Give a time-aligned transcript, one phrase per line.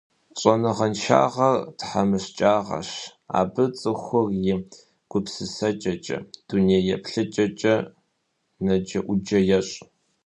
[0.39, 2.89] Щӏэныгъэншагъэр– тхьэмыщкӀагъэщ,
[3.39, 4.55] абы цӀыхур и
[5.09, 7.75] гупсысэкӀэкӀэ, дунейеплъыкӀэкӀэ
[8.65, 9.75] нэджэӀуджэ ещӀ.